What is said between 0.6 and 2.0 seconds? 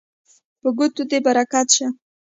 په ګوتو دې برکت شه